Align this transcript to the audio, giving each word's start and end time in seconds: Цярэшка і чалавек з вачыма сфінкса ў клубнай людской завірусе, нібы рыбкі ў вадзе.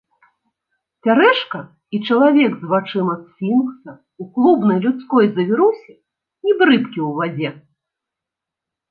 Цярэшка 1.07 1.59
і 1.97 1.97
чалавек 2.07 2.53
з 2.61 2.65
вачыма 2.71 3.13
сфінкса 3.25 3.91
ў 4.21 4.23
клубнай 4.37 4.79
людской 4.85 5.25
завірусе, 5.35 5.93
нібы 6.47 6.63
рыбкі 6.71 6.99
ў 7.09 7.13
вадзе. 7.19 7.49